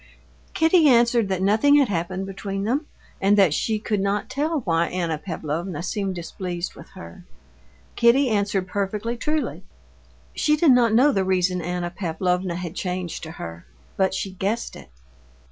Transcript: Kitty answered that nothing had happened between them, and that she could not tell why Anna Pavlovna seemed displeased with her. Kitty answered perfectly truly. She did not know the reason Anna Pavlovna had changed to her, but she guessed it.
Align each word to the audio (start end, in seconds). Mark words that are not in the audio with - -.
Kitty 0.55 0.89
answered 0.89 1.27
that 1.29 1.43
nothing 1.43 1.75
had 1.75 1.87
happened 1.87 2.25
between 2.25 2.63
them, 2.63 2.87
and 3.21 3.37
that 3.37 3.53
she 3.53 3.77
could 3.77 3.99
not 3.99 4.31
tell 4.31 4.61
why 4.61 4.87
Anna 4.87 5.19
Pavlovna 5.19 5.83
seemed 5.83 6.15
displeased 6.15 6.73
with 6.73 6.89
her. 6.95 7.23
Kitty 7.95 8.27
answered 8.27 8.67
perfectly 8.67 9.15
truly. 9.15 9.63
She 10.33 10.55
did 10.57 10.71
not 10.71 10.95
know 10.95 11.11
the 11.11 11.23
reason 11.23 11.61
Anna 11.61 11.91
Pavlovna 11.91 12.55
had 12.55 12.73
changed 12.73 13.21
to 13.21 13.33
her, 13.33 13.67
but 13.95 14.15
she 14.15 14.31
guessed 14.31 14.75
it. 14.75 14.89